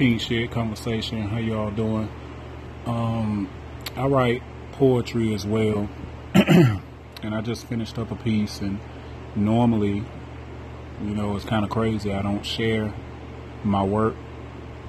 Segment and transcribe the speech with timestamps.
[0.00, 1.28] King Shed Conversation.
[1.28, 2.08] How y'all doing?
[2.86, 3.50] Um,
[3.96, 4.42] I write
[4.72, 5.90] poetry as well,
[6.34, 8.62] and I just finished up a piece.
[8.62, 8.80] And
[9.36, 10.02] normally,
[11.02, 12.14] you know, it's kind of crazy.
[12.14, 12.94] I don't share
[13.62, 14.14] my work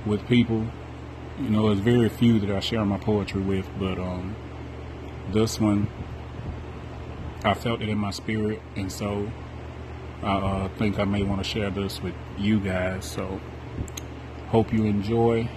[0.05, 0.65] with people.
[1.41, 4.33] You know, there's very few that I share my poetry with, but um,
[5.33, 5.89] this one,
[7.43, 9.29] I felt it in my spirit, and so
[10.23, 13.03] I uh, think I may want to share this with you guys.
[13.03, 13.41] So,
[14.51, 15.47] hope you enjoy.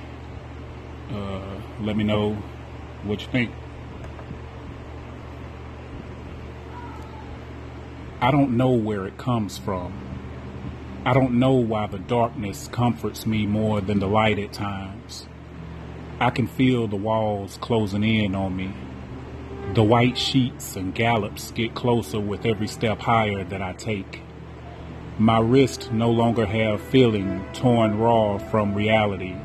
[1.10, 2.34] Uh, let me know
[3.02, 3.50] what you think.
[8.20, 9.92] I don't know where it comes from.
[11.04, 15.26] I don't know why the darkness comforts me more than the light at times.
[16.20, 18.72] I can feel the walls closing in on me.
[19.74, 24.20] The white sheets and gallops get closer with every step higher that I take.
[25.18, 29.36] My wrist no longer have feeling torn raw from reality.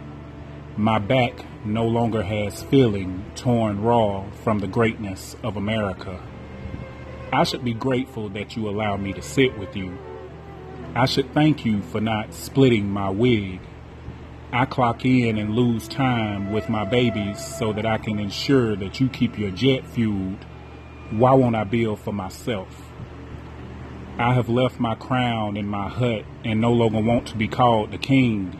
[0.75, 6.19] My back no longer has feeling torn raw from the greatness of America.
[7.31, 9.95] I should be grateful that you allow me to sit with you.
[10.95, 13.59] I should thank you for not splitting my wig.
[14.51, 18.99] I clock in and lose time with my babies so that I can ensure that
[18.99, 20.43] you keep your jet fueled.
[21.11, 22.89] Why won't I build for myself?
[24.19, 27.91] I have left my crown in my hut and no longer want to be called
[27.91, 28.59] the king.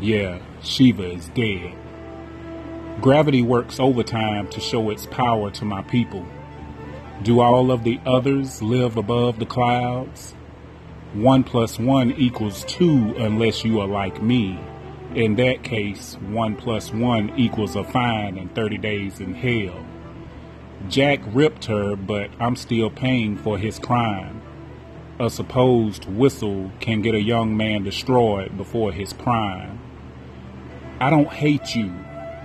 [0.00, 1.74] Yeah, Shiva is dead.
[3.00, 6.24] Gravity works overtime to show its power to my people.
[7.24, 10.36] Do all of the others live above the clouds?
[11.12, 14.60] One plus one equals two unless you are like me.
[15.12, 19.84] In that case, one plus one equals a fine and 30 days in hell.
[20.88, 24.40] Jack ripped her, but I'm still paying for his crime.
[25.20, 29.80] A supposed whistle can get a young man destroyed before his prime.
[31.00, 31.92] I don't hate you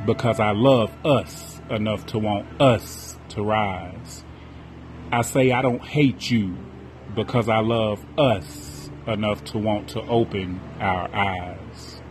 [0.08, 4.24] because I love us enough to want us to rise.
[5.12, 6.58] I say I don't hate you
[7.16, 12.03] because I love us enough to want to open our eyes.